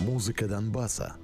Музыка 0.00 0.46
Донбасса. 0.46 1.16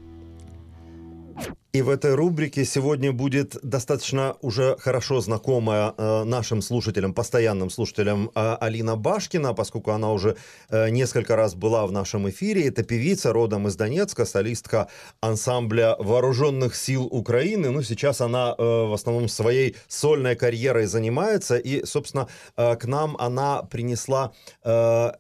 И 1.75 1.83
в 1.83 1.90
этой 1.90 2.14
рубрике 2.14 2.64
сегодня 2.64 3.12
будет 3.12 3.56
достаточно 3.64 4.37
уже 4.42 4.77
хорошо 4.79 5.21
знакомая 5.21 5.92
э, 5.96 6.22
нашим 6.22 6.62
слушателям, 6.62 7.12
постоянным 7.12 7.69
слушателям 7.69 8.30
э, 8.32 8.56
Алина 8.61 8.95
Башкина, 8.95 9.54
поскольку 9.54 9.90
она 9.90 10.12
уже 10.12 10.37
э, 10.69 10.90
несколько 10.90 11.35
раз 11.35 11.56
была 11.56 11.85
в 11.88 11.90
нашем 11.90 12.28
эфире. 12.31 12.69
Это 12.69 12.85
певица 12.85 13.33
родом 13.33 13.67
из 13.67 13.74
Донецка, 13.74 14.24
солистка 14.24 14.87
ансамбля 15.21 15.96
Вооруженных 15.99 16.77
сил 16.77 17.06
Украины. 17.06 17.70
Ну, 17.70 17.83
сейчас 17.83 18.20
она 18.20 18.55
э, 18.56 18.62
в 18.62 18.92
основном 18.92 19.28
своей 19.28 19.74
сольной 19.88 20.37
карьерой 20.37 20.87
занимается. 20.87 21.56
И, 21.56 21.84
собственно, 21.84 22.28
э, 22.56 22.77
к 22.77 22.84
нам 22.84 23.16
она 23.19 23.65
принесла 23.65 24.33
э, 24.62 25.10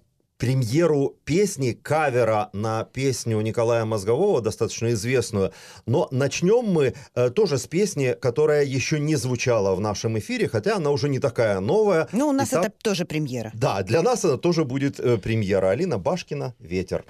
премьеру 0.44 1.16
песни, 1.24 1.72
кавера 1.72 2.50
на 2.52 2.84
песню 2.84 3.40
Николая 3.40 3.86
Мозгового, 3.86 4.42
достаточно 4.42 4.90
известную. 4.92 5.52
Но 5.86 6.06
начнем 6.10 6.66
мы 6.66 6.92
э, 7.14 7.30
тоже 7.30 7.56
с 7.56 7.66
песни, 7.66 8.14
которая 8.20 8.62
еще 8.62 9.00
не 9.00 9.16
звучала 9.16 9.74
в 9.74 9.80
нашем 9.80 10.18
эфире, 10.18 10.46
хотя 10.46 10.76
она 10.76 10.90
уже 10.90 11.08
не 11.08 11.18
такая 11.18 11.60
новая. 11.60 12.08
Ну, 12.12 12.28
у 12.28 12.32
нас 12.32 12.48
Итак, 12.50 12.66
это 12.66 12.74
тоже 12.82 13.06
премьера. 13.06 13.52
Да, 13.54 13.82
для 13.82 14.02
нас 14.02 14.18
это 14.18 14.36
тоже 14.36 14.66
будет 14.66 15.00
э, 15.00 15.16
премьера. 15.16 15.70
Алина 15.70 15.98
Башкина 15.98 16.54
«Ветер». 16.58 17.06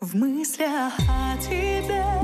В 0.00 0.14
мыслях 0.14 0.92
о 1.08 1.36
тебе 1.38 2.17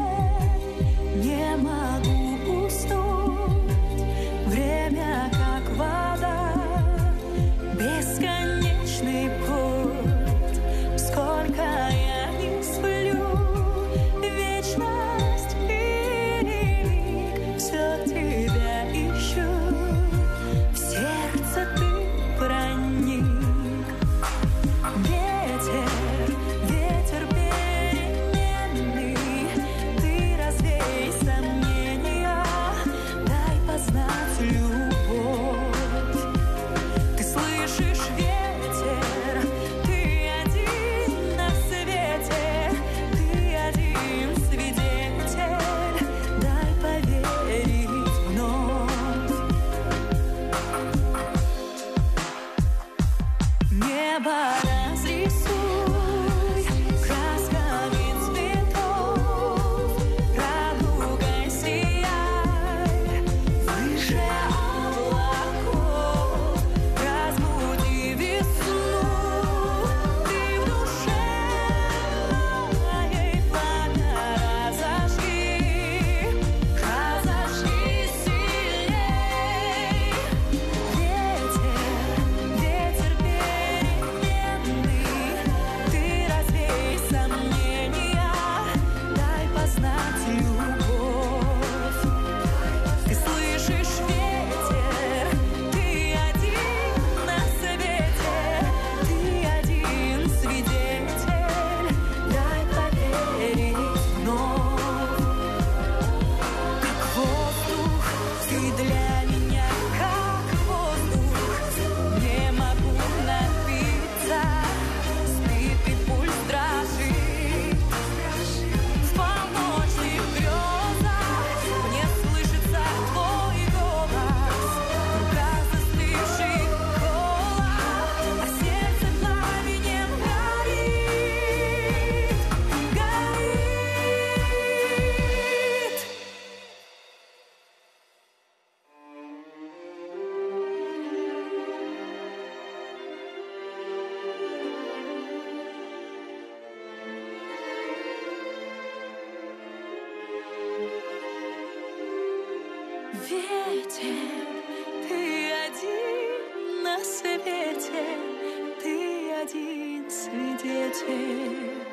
один 159.45 160.11
свидетель. 160.11 161.85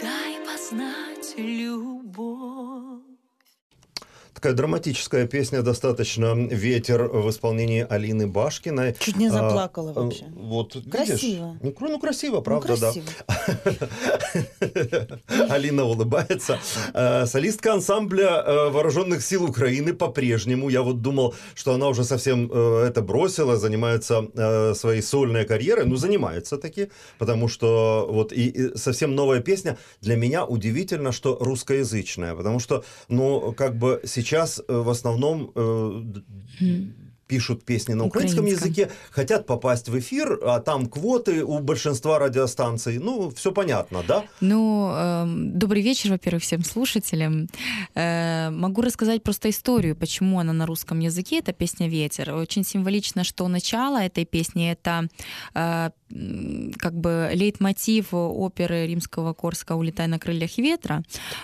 Дай 0.00 0.38
познать 0.46 1.34
любовь. 1.36 1.93
Такая 4.44 4.56
драматическая 4.58 5.26
песня 5.26 5.62
достаточно 5.62 6.34
«Ветер» 6.34 7.04
в 7.04 7.30
исполнении 7.30 7.86
Алины 7.88 8.26
Башкиной. 8.26 8.94
Чуть 8.98 9.16
не 9.16 9.28
А, 9.28 9.30
заплакала 9.30 9.88
э, 9.88 9.92
вообще. 9.94 10.26
Вот, 10.36 10.74
видишь? 10.74 10.92
Красиво. 10.92 11.58
Ну, 11.62 11.72
кр- 11.72 11.88
ну, 11.88 11.98
красиво, 11.98 12.34
Ну, 12.36 12.42
правда, 12.42 12.76
да. 12.78 12.92
красиво. 12.92 13.06
Алина 15.48 15.84
улыбается. 15.84 16.58
Э, 16.92 17.24
Солистка 17.24 17.72
ансамбля 17.72 18.42
э, 18.44 18.68
Вооруженных 18.68 19.24
сил 19.24 19.44
Украины 19.44 19.94
по-прежнему. 19.94 20.68
Я 20.68 20.82
вот 20.82 21.00
думал, 21.00 21.34
что 21.54 21.72
она 21.72 21.88
уже 21.88 22.04
совсем 22.04 22.52
это 22.52 23.00
бросила, 23.00 23.56
занимается 23.56 24.74
своей 24.74 25.00
сольной 25.00 25.46
карьерой. 25.46 25.86
Ну, 25.86 25.96
занимается 25.96 26.58
таки, 26.58 26.90
потому 27.18 27.48
что 27.48 28.06
вот 28.10 28.30
и 28.30 28.76
совсем 28.76 29.14
новая 29.14 29.40
песня. 29.40 29.78
Для 30.02 30.16
меня 30.16 30.44
удивительно, 30.44 31.12
что 31.12 31.38
русскоязычная, 31.40 32.34
потому 32.34 32.60
что, 32.60 32.84
ну, 33.08 33.54
как 33.56 33.78
бы 33.78 34.02
сейчас 34.04 34.33
э, 34.68 34.76
в 34.76 34.88
основном 34.88 35.50
э, 35.54 36.00
д- 36.04 36.22
пишут 37.26 37.64
песни 37.64 37.94
на 37.94 38.04
украинском 38.04 38.44
Украинском. 38.44 38.68
языке, 38.68 38.90
хотят 39.10 39.46
попасть 39.46 39.88
в 39.88 39.98
эфир, 39.98 40.38
а 40.42 40.60
там 40.60 40.86
квоты 40.86 41.44
у 41.44 41.58
большинства 41.60 42.18
радиостанций. 42.18 42.98
Ну, 42.98 43.30
все 43.30 43.52
понятно, 43.52 44.02
да? 44.06 44.24
Ну, 44.40 44.90
эм, 44.94 45.58
добрый 45.58 45.82
вечер, 45.82 46.10
во-первых, 46.10 46.42
всем 46.42 46.64
слушателям. 46.64 47.48
Э, 47.94 48.50
могу 48.50 48.82
рассказать 48.82 49.22
просто 49.22 49.50
историю, 49.50 49.96
почему 49.96 50.38
она 50.40 50.52
на 50.52 50.66
русском 50.66 51.00
языке, 51.00 51.38
эта 51.38 51.52
песня 51.52 51.88
«Ветер». 51.88 52.34
Очень 52.34 52.64
символично, 52.64 53.24
что 53.24 53.48
начало 53.48 53.98
этой 54.02 54.24
песни— 54.24 54.70
это 54.72 55.08
э, 55.54 55.90
как 56.78 56.94
бы 56.94 57.30
лейтмотив 57.32 58.08
оперы 58.12 58.86
римского 58.86 59.32
Корска 59.32 59.74
«Улетай 59.74 60.06
на 60.06 60.18
крыльях 60.18 60.58
ветра». 60.58 61.02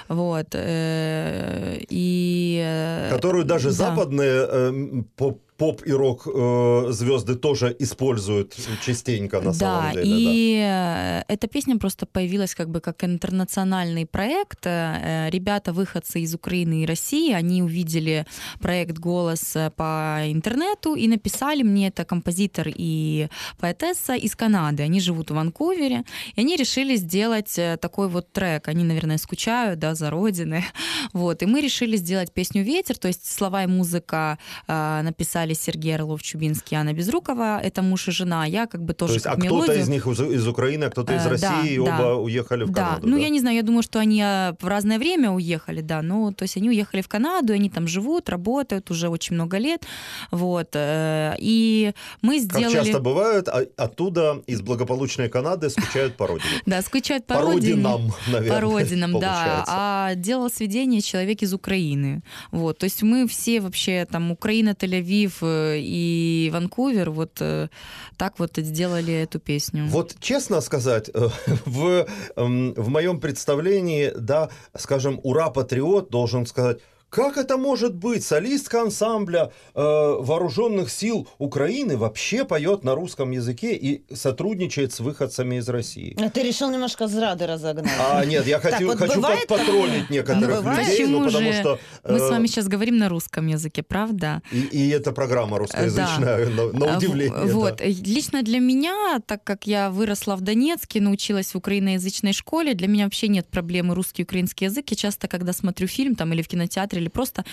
Вот. 0.09 0.49
э, 0.53 1.79
и... 1.89 2.61
э, 2.63 3.11
Которую 3.11 3.45
даже 3.45 3.69
да. 3.69 3.75
западные 3.75 4.47
э, 4.49 5.03
по 5.17 5.39
поп 5.61 5.83
и 5.87 5.93
рок 5.93 6.27
э, 6.27 6.87
звезды 6.93 7.35
тоже 7.35 7.77
используют 7.81 8.57
частенько 8.87 9.41
на 9.41 9.53
да, 9.53 9.53
самом 9.53 9.93
деле. 9.93 10.07
и 10.07 10.59
э, 10.59 11.23
эта 11.29 11.49
песня 11.49 11.77
просто 11.77 12.07
появилась 12.07 12.55
как 12.55 12.69
бы 12.69 12.81
как 12.81 13.05
интернациональный 13.05 14.07
проект. 14.07 14.67
Э, 14.67 15.29
Ребята, 15.31 15.73
выходцы 15.73 16.21
из 16.21 16.35
Украины 16.35 16.83
и 16.83 16.87
России, 16.87 17.35
они 17.35 17.63
увидели 17.63 18.25
проект 18.61 18.99
«Голос» 18.99 19.57
по 19.77 20.23
интернету 20.25 20.95
и 20.95 21.09
написали 21.09 21.63
мне, 21.63 21.89
это 21.89 22.05
композитор 22.05 22.69
и 22.75 23.29
поэтесса 23.59 24.15
из 24.15 24.35
Канады. 24.37 24.83
Они 24.83 25.01
живут 25.01 25.31
в 25.31 25.35
Ванкувере, 25.35 26.05
и 26.37 26.41
они 26.41 26.57
решили 26.57 26.97
сделать 26.97 27.59
э, 27.59 27.77
такой 27.77 28.09
вот 28.09 28.33
трек. 28.33 28.69
Они, 28.69 28.85
наверное, 28.85 29.19
скучают, 29.19 29.79
да, 29.79 29.95
за 29.95 30.11
родины. 30.11 30.65
Вот, 31.13 31.43
и 31.43 31.47
мы 31.47 31.61
решили 31.61 31.97
сделать 31.97 32.33
песню 32.33 32.63
«Ветер», 32.63 32.97
то 32.97 33.09
есть 33.09 33.27
слова 33.27 33.65
и 33.65 33.67
музыка 33.67 34.39
э, 34.69 35.03
написали 35.03 35.50
Сергей 35.55 35.95
Орлов-Чубинский, 35.97 36.77
Анна 36.77 36.93
Безрукова, 36.93 37.61
это 37.61 37.83
муж 37.83 38.09
и 38.09 38.11
жена, 38.11 38.47
я 38.47 38.67
как 38.67 38.83
бы 38.83 38.95
тоже 38.95 39.13
То 39.13 39.15
есть, 39.15 39.25
как 39.25 39.35
а 39.35 39.37
кто-то 39.41 39.55
мелодию. 39.55 39.81
из 39.81 39.89
них 39.89 40.07
из, 40.07 40.47
Украины, 40.49 40.85
а 40.85 40.91
кто-то 40.91 41.15
из 41.15 41.27
Э, 41.27 41.29
России, 41.31 41.75
и 41.75 41.77
да, 41.77 41.83
оба 41.83 41.99
да. 41.99 42.15
уехали 42.17 42.65
в 42.65 42.71
да, 42.71 42.85
Канаду. 42.87 43.07
ну 43.09 43.17
да? 43.17 43.23
я 43.23 43.29
не 43.29 43.41
знаю, 43.41 43.57
я 43.57 43.63
думаю, 43.63 43.83
что 43.83 43.99
они 43.99 44.21
э, 44.23 44.53
в 44.61 44.67
разное 44.67 44.99
время 44.99 45.31
уехали, 45.31 45.81
да, 45.81 46.03
ну 46.03 46.33
то 46.33 46.45
есть 46.45 46.57
они 46.57 46.69
уехали 46.69 47.03
в 47.03 47.09
Канаду, 47.09 47.53
они 47.53 47.71
там 47.71 47.87
живут, 47.89 48.29
работают 48.29 48.91
уже 48.91 49.09
очень 49.09 49.35
много 49.35 49.59
лет, 49.59 49.85
вот, 50.31 50.69
э, 50.75 51.35
и 51.39 51.93
мы 52.23 52.35
Как 52.41 52.43
сделали... 52.45 52.73
часто 52.73 53.01
бывает, 53.01 53.49
а- 53.49 53.67
оттуда 53.77 54.43
из 54.47 54.61
благополучной 54.63 55.29
Канады 55.29 55.71
скучают 55.71 56.17
по 56.17 56.27
родине. 56.27 56.51
Да, 56.67 56.83
скучают 56.83 57.27
по, 57.27 57.35
По 57.35 57.41
родине. 57.43 57.73
родинам, 57.73 58.13
наверное, 58.29 58.61
По 58.61 58.61
родинам, 58.61 59.21
да. 59.21 59.65
А 59.67 60.15
делал 60.15 60.51
сведение 60.51 61.01
человек 61.01 61.43
из 61.43 61.53
Украины. 61.55 62.23
Вот. 62.53 62.79
То 62.79 62.85
есть 62.85 63.03
мы 63.03 63.27
все 63.27 63.61
вообще 63.61 64.07
там 64.11 64.31
Украина, 64.31 64.71
Тель-Авив 64.71 65.33
и 65.47 66.51
Ванкувер 66.53 67.11
вот 67.11 67.39
э, 67.41 67.69
так 68.17 68.39
вот 68.39 68.53
сделали 68.57 69.13
эту 69.13 69.39
песню. 69.39 69.87
Вот 69.89 70.15
честно 70.21 70.61
сказать, 70.61 71.11
э, 71.13 71.29
в, 71.65 72.07
эм, 72.37 72.75
в 72.75 72.89
моем 72.89 73.21
представлении, 73.21 74.13
да, 74.17 74.51
скажем, 74.77 75.21
ура-патриот 75.23 76.11
должен 76.11 76.47
сказать, 76.47 76.79
как 77.11 77.37
это 77.37 77.57
может 77.57 77.95
быть? 77.95 78.25
Солистка 78.25 78.83
ансамбля 78.83 79.51
э, 79.75 79.81
вооруженных 79.81 80.91
сил 80.91 81.29
Украины 81.39 81.97
вообще 81.97 82.45
поет 82.45 82.85
на 82.85 82.95
русском 82.95 83.33
языке 83.33 83.75
и 83.75 84.05
сотрудничает 84.15 84.93
с 84.93 85.01
выходцами 85.01 85.57
из 85.57 85.69
России. 85.69 86.17
А 86.23 86.31
Ты 86.31 86.43
решил 86.45 86.71
немножко 86.71 87.09
зрады 87.09 87.47
разогнать. 87.47 87.91
А 87.99 88.25
нет, 88.25 88.47
я 88.47 88.61
хочу, 88.61 88.87
вот 88.87 88.99
хочу 88.99 89.15
бывает 89.17 89.47
потроллить 89.49 90.09
некоторых 90.09 90.59
бывает. 90.59 90.89
людей, 90.89 91.07
ну, 91.07 91.25
потому 91.25 91.53
же? 91.53 91.61
что... 91.61 91.79
Мы 92.09 92.19
с 92.19 92.23
э, 92.23 92.31
вами 92.31 92.47
сейчас 92.47 92.69
говорим 92.69 92.99
на 92.99 93.09
русском 93.09 93.49
языке, 93.49 93.83
правда? 93.83 94.41
И, 94.53 94.61
и 94.61 94.89
эта 94.91 95.11
программа 95.11 95.59
русскоязычная, 95.59 96.47
на, 96.47 96.73
на 96.73 96.87
А, 96.87 96.95
в- 96.95 96.99
удивление. 96.99 97.45
да. 97.45 97.53
Вот. 97.53 97.81
э, 97.81 97.89
Лично 97.89 98.43
для 98.43 98.61
меня, 98.61 99.21
так 99.27 99.43
как 99.43 99.67
я 99.67 99.91
выросла 99.91 100.37
в 100.37 100.43
Донецке, 100.43 101.01
научилась 101.01 101.55
в 101.55 101.57
украиноязычной 101.57 102.33
школе, 102.33 102.75
для 102.75 102.87
меня 102.87 103.05
вообще 103.05 103.27
нет 103.27 103.49
проблемы 103.49 103.97
русский 103.97 104.23
и 104.23 104.25
украинский 104.25 104.67
язык. 104.67 104.89
Я 104.91 104.97
часто, 104.97 105.27
когда 105.27 105.53
смотрю 105.53 105.89
фильм 105.89 106.15
там 106.15 106.33
или 106.33 106.43
в 106.43 106.49
кинотеатре, 106.49 107.00
или 107.01 107.09
просто, 107.09 107.45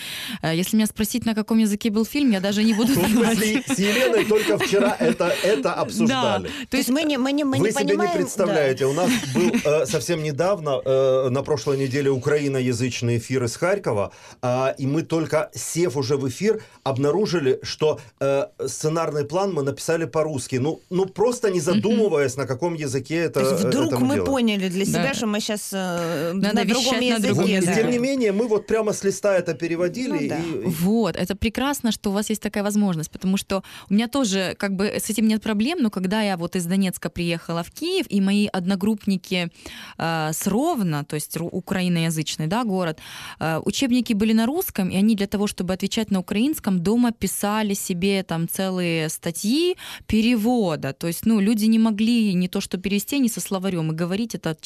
э, 0.42 0.54
если 0.54 0.76
меня 0.76 0.86
спросить, 0.86 1.26
на 1.26 1.34
каком 1.34 1.58
языке 1.58 1.90
был 1.90 2.04
фильм, 2.04 2.30
я 2.30 2.40
даже 2.40 2.62
не 2.62 2.74
буду 2.74 2.92
Мы 3.00 3.08
знать. 3.08 3.38
с, 3.66 3.78
Еленой 3.78 4.24
только 4.24 4.58
вчера 4.58 4.96
это, 4.98 5.32
это 5.42 5.74
обсуждали. 5.74 6.50
То 6.70 6.76
есть 6.76 6.88
мы 6.90 7.02
не, 7.04 7.18
мы 7.18 7.32
не, 7.32 7.44
мы 7.44 7.58
Вы 7.58 7.66
не 7.66 7.72
себе 7.72 7.84
понимаем... 7.84 8.10
не 8.12 8.16
представляете, 8.18 8.86
у 8.86 8.92
нас 8.92 9.10
был 9.34 9.50
э, 9.64 9.86
совсем 9.86 10.22
недавно, 10.22 10.80
э, 10.84 11.28
на 11.30 11.42
прошлой 11.42 11.78
неделе, 11.78 12.10
украиноязычный 12.10 13.18
эфир 13.18 13.44
из 13.44 13.56
Харькова, 13.56 14.12
а, 14.42 14.74
и 14.78 14.86
мы 14.86 15.02
только, 15.02 15.50
сев 15.54 15.96
уже 15.96 16.16
в 16.16 16.28
эфир, 16.28 16.62
обнаружили, 16.84 17.58
что 17.62 18.00
э, 18.20 18.44
сценарный 18.66 19.24
план 19.24 19.52
мы 19.52 19.62
написали 19.62 20.04
по-русски. 20.06 20.56
Ну, 20.56 20.80
ну 20.90 21.06
просто 21.06 21.50
не 21.50 21.60
задумываясь, 21.60 22.36
на 22.36 22.46
каком 22.46 22.74
языке 22.74 23.16
это 23.16 23.40
То 23.44 23.50
есть 23.50 23.64
вдруг 23.64 23.86
это 23.86 23.98
мы 23.98 24.14
делаем. 24.14 24.24
поняли 24.24 24.68
для 24.68 24.84
себя, 24.84 25.08
Да. 25.08 25.14
что 25.14 25.26
мы 25.26 25.40
сейчас 25.40 25.72
на 25.72 26.32
Надо 26.34 26.64
другом 26.64 27.00
вещать 27.00 27.00
на 27.00 27.26
языке. 27.28 27.34
другом 27.34 27.64
да. 27.64 27.74
тем 27.74 27.90
не 27.90 27.98
менее, 27.98 28.32
мы 28.32 28.46
вот 28.48 28.66
прямо 28.66 28.92
с 28.92 29.04
листа 29.04 29.36
это 29.38 29.54
переводили. 29.54 30.08
Ну 30.22 30.28
да. 30.28 30.38
и- 30.38 30.68
Вот, 30.82 31.16
это 31.16 31.34
прекрасно, 31.36 31.92
что 31.92 32.10
у 32.10 32.12
вас 32.12 32.30
есть 32.30 32.42
такая 32.42 32.62
возможность, 32.64 33.10
потому 33.10 33.36
что 33.36 33.62
у 33.90 33.94
меня 33.94 34.08
тоже 34.08 34.54
как 34.58 34.74
бы 34.76 34.84
с 34.86 35.10
этим 35.10 35.28
нет 35.28 35.42
проблем, 35.42 35.78
но 35.82 35.90
когда 35.90 36.22
я 36.22 36.36
вот 36.36 36.56
из 36.56 36.66
Донецка 36.66 37.08
приехала 37.10 37.62
в 37.62 37.70
Киев, 37.70 38.06
и 38.10 38.20
мои 38.20 38.46
одногруппники 38.46 39.50
э, 39.98 40.30
с 40.32 40.46
Ровно, 40.46 41.04
то 41.04 41.16
есть 41.16 41.36
украиноязычный 41.40 42.46
да, 42.46 42.64
город, 42.64 42.98
э, 43.40 43.60
учебники 43.64 44.14
были 44.14 44.32
на 44.32 44.46
русском, 44.46 44.88
и 44.90 44.96
они 44.96 45.14
для 45.14 45.26
того, 45.26 45.46
чтобы 45.46 45.74
отвечать 45.74 46.10
на 46.10 46.20
украинском, 46.20 46.80
дома 46.80 47.12
писали 47.12 47.74
себе 47.74 48.22
там 48.22 48.48
целые 48.48 49.08
статьи 49.08 49.76
перевода, 50.06 50.92
то 50.92 51.06
есть 51.06 51.26
ну, 51.26 51.40
люди 51.40 51.66
не 51.66 51.78
могли 51.78 52.34
не 52.34 52.48
то 52.48 52.60
что 52.60 52.78
перевести, 52.78 53.18
не 53.18 53.28
со 53.28 53.40
словарем, 53.40 53.92
и 53.92 53.94
говорить 53.94 54.34
это 54.34 54.56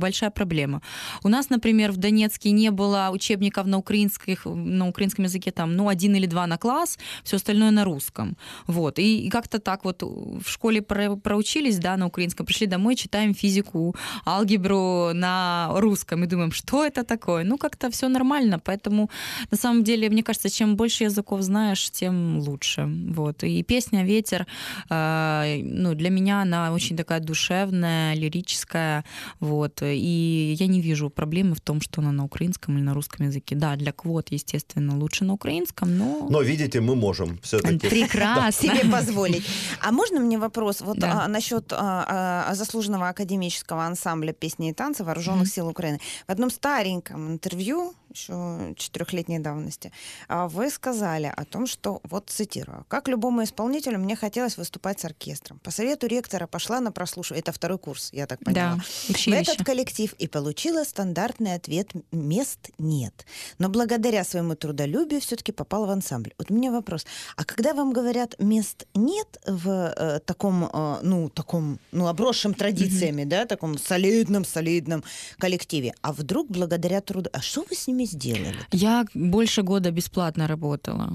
большая 0.00 0.30
проблема. 0.30 0.82
У 1.24 1.28
нас, 1.28 1.50
например, 1.50 1.92
в 1.92 1.96
Донецке 1.96 2.50
не 2.52 2.70
было 2.70 3.10
учебников 3.12 3.66
на, 3.66 3.78
украинских, 4.20 4.44
на 4.44 4.88
украинском 4.88 5.24
языке, 5.24 5.50
там, 5.50 5.76
ну, 5.76 5.88
один 5.88 6.14
или 6.14 6.26
два 6.26 6.46
на 6.46 6.58
класс, 6.58 6.98
все 7.24 7.36
остальное 7.36 7.70
на 7.70 7.84
русском. 7.84 8.36
Вот. 8.66 8.98
И, 8.98 9.26
и 9.26 9.30
как-то 9.30 9.58
так 9.58 9.84
вот 9.84 10.02
в 10.02 10.48
школе 10.48 10.82
про- 10.82 11.16
проучились, 11.16 11.78
да, 11.78 11.96
на 11.96 12.06
украинском, 12.06 12.46
пришли 12.46 12.66
домой, 12.66 12.96
читаем 12.96 13.34
физику, 13.34 13.94
алгебру 14.26 15.12
на 15.14 15.68
русском 15.74 16.24
и 16.24 16.26
думаем, 16.26 16.52
что 16.52 16.84
это 16.84 17.04
такое? 17.04 17.44
Ну, 17.44 17.58
как-то 17.58 17.90
все 17.90 18.08
нормально, 18.08 18.58
поэтому 18.58 19.10
на 19.50 19.56
самом 19.56 19.84
деле, 19.84 20.10
мне 20.10 20.22
кажется, 20.22 20.50
чем 20.50 20.76
больше 20.76 21.04
языков 21.04 21.42
знаешь, 21.42 21.90
тем 21.90 22.38
лучше. 22.38 22.88
Вот. 23.14 23.44
И 23.44 23.62
песня 23.62 24.04
«Ветер», 24.04 24.46
э, 24.90 25.60
ну, 25.62 25.94
для 25.94 26.10
меня 26.10 26.42
она 26.42 26.72
очень 26.72 26.96
такая 26.96 27.20
душевная, 27.20 28.14
лирическая, 28.14 29.04
вот. 29.40 29.82
И 29.82 30.56
я 30.58 30.66
не 30.66 30.80
вижу 30.80 31.10
проблемы 31.10 31.54
в 31.54 31.60
том, 31.60 31.80
что 31.80 32.00
она 32.00 32.12
на 32.12 32.24
украинском 32.24 32.76
или 32.76 32.84
на 32.84 32.94
русском 32.94 33.26
языке. 33.26 33.56
Да, 33.56 33.76
для 33.76 33.92
квот, 34.10 34.32
естественно, 34.32 34.98
лучше 34.98 35.24
на 35.24 35.34
украинском, 35.34 35.96
но... 35.96 36.26
Но 36.28 36.42
видите, 36.42 36.80
мы 36.80 36.96
можем 36.96 37.38
все-таки. 37.42 37.78
Прекрасно. 37.90 38.50
себе 38.52 38.90
позволить. 38.90 39.44
А 39.80 39.92
можно 39.92 40.20
мне 40.20 40.36
вопрос 40.38 40.80
вот 40.80 40.98
Да. 40.98 41.24
а, 41.24 41.28
насчет 41.28 41.72
а, 41.72 42.46
а, 42.48 42.54
заслуженного 42.54 43.08
академического 43.08 43.84
ансамбля 43.84 44.32
песни 44.32 44.70
и 44.70 44.72
танца 44.72 45.04
вооруженных 45.04 45.48
сил 45.48 45.68
Украины? 45.68 46.00
В 46.26 46.32
одном 46.32 46.50
стареньком 46.50 47.28
интервью 47.28 47.94
еще 48.10 48.74
четырехлетней 48.76 49.38
давности 49.38 49.92
а, 50.28 50.48
вы 50.48 50.70
сказали 50.70 51.32
о 51.34 51.44
том, 51.44 51.66
что 51.66 52.00
вот 52.04 52.30
цитирую: 52.30 52.84
"Как 52.88 53.08
любому 53.08 53.42
исполнителю 53.44 53.98
мне 53.98 54.16
хотелось 54.16 54.56
выступать 54.56 55.00
с 55.00 55.04
оркестром. 55.04 55.58
По 55.60 55.70
совету 55.70 56.06
ректора 56.06 56.46
пошла 56.46 56.80
на 56.80 56.92
прослушивание. 56.92 57.40
Это 57.40 57.52
второй 57.52 57.78
курс, 57.78 58.10
я 58.12 58.26
так 58.26 58.38
поняла. 58.40 58.76
Да, 58.76 58.82
в 58.82 59.10
училище. 59.10 59.52
этот 59.52 59.66
коллектив 59.66 60.12
и 60.18 60.28
получила 60.28 60.84
стандартный 60.84 61.54
ответ 61.54 61.90
«мест 62.12 62.70
нет». 62.78 63.26
Но 63.58 63.68
благодаря 63.68 64.24
своему 64.24 64.54
трудолюбию 64.54 65.20
все-таки 65.20 65.52
попала 65.52 65.86
в 65.86 65.90
ансамбль. 65.90 66.32
Вот 66.38 66.50
у 66.50 66.54
меня 66.54 66.70
вопрос. 66.70 67.06
А 67.36 67.44
когда 67.44 67.74
вам 67.74 67.92
говорят 67.92 68.34
«мест 68.38 68.86
нет» 68.94 69.40
в 69.46 69.68
э, 69.68 70.20
таком, 70.20 70.64
э, 70.72 70.98
ну, 71.02 71.28
таком, 71.28 71.78
ну, 71.92 72.06
обросшем 72.06 72.54
традициями, 72.54 73.24
да, 73.24 73.46
таком 73.46 73.78
солидном, 73.78 74.44
солидном 74.44 75.04
коллективе, 75.38 75.94
а 76.02 76.12
вдруг 76.12 76.48
благодаря 76.48 77.00
труду... 77.00 77.30
А 77.32 77.40
что 77.40 77.64
вы 77.68 77.76
с 77.76 77.86
ними 77.86 77.99
сделали? 78.06 78.54
Я 78.72 79.06
больше 79.14 79.62
года 79.62 79.90
бесплатно 79.90 80.46
работала. 80.46 81.12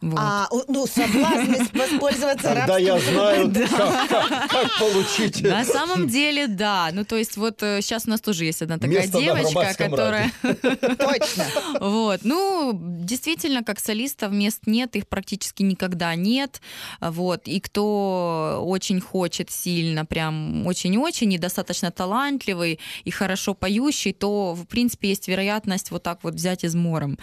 Вот. 0.00 0.18
А, 0.20 0.48
ну, 0.68 0.86
соблазн 0.86 1.54
воспользоваться 1.72 2.48
Когда 2.54 2.78
я 2.78 2.98
знаю, 3.00 3.52
как, 3.70 4.08
как- 4.08 4.50
как 4.50 4.78
получить 4.78 5.42
На 5.42 5.64
самом 5.64 6.06
деле, 6.06 6.46
да. 6.46 6.90
Ну, 6.92 7.04
то 7.04 7.16
есть 7.16 7.36
вот 7.36 7.58
сейчас 7.60 8.06
у 8.06 8.10
нас 8.10 8.20
тоже 8.20 8.44
есть 8.44 8.62
одна 8.62 8.78
такая 8.78 9.02
Место 9.02 9.18
девочка, 9.18 9.74
которая... 9.76 10.32
Точно. 10.42 11.44
Вот. 11.80 12.20
Ну, 12.22 12.78
действительно, 12.80 13.64
как 13.64 13.80
солистов 13.80 14.32
мест 14.32 14.60
нет, 14.66 14.94
их 14.94 15.08
практически 15.08 15.62
никогда 15.62 16.14
нет. 16.14 16.60
Вот. 17.00 17.48
И 17.48 17.58
кто 17.60 18.62
очень 18.64 19.00
хочет 19.00 19.50
сильно, 19.50 20.04
прям 20.06 20.66
очень-очень, 20.66 21.32
и 21.32 21.38
достаточно 21.38 21.90
талантливый, 21.90 22.78
и 23.04 23.10
хорошо 23.10 23.54
поющий, 23.54 24.12
то, 24.12 24.54
в 24.54 24.66
принципе, 24.66 25.08
есть 25.08 25.26
вероятность 25.28 25.90
вот 25.90 26.02
так 26.02 26.20
вот 26.22 26.34
взять 26.34 26.64
измором. 26.64 27.18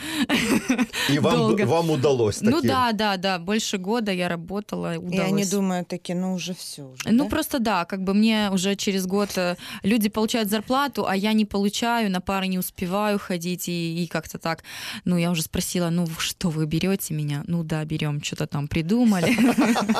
И 1.10 1.20
вам, 1.20 1.56
вам 1.66 1.90
удалось 1.92 2.42
Ну. 2.42 2.65
Да, 2.68 2.92
да, 2.92 3.18
да. 3.18 3.40
Больше 3.40 3.78
года 3.78 4.12
я 4.12 4.28
работала, 4.30 4.96
И 4.96 4.98
удалось. 4.98 5.32
они 5.32 5.46
думают 5.46 5.88
такие, 5.88 6.18
ну, 6.18 6.34
уже 6.34 6.54
все. 6.54 6.84
Уже, 6.84 7.10
Ну 7.10 7.24
да? 7.26 7.30
просто 7.30 7.60
да, 7.60 7.86
как 7.86 8.04
бы 8.04 8.14
мне 8.14 8.50
уже 8.52 8.76
через 8.76 9.06
год 9.06 9.30
э, 9.38 9.56
люди 9.84 10.10
получают 10.10 10.50
зарплату, 10.50 11.06
а 11.08 11.16
я 11.16 11.34
не 11.34 11.46
получаю, 11.46 12.10
на 12.12 12.22
пары 12.22 12.48
не 12.48 12.58
успеваю 12.60 13.20
ходить 13.20 13.70
и, 13.70 14.04
и 14.04 14.08
как-то 14.08 14.38
так. 14.38 14.64
Ну 15.06 15.18
я 15.18 15.32
уже 15.32 15.42
спросила, 15.42 15.90
ну 15.90 16.08
что 16.18 16.50
вы 16.50 16.66
берете 16.66 17.14
меня? 17.14 17.44
Ну 17.48 17.64
да, 17.64 17.84
берем, 17.86 18.22
что-то 18.24 18.48
там 18.48 18.68
придумали. 18.68 19.36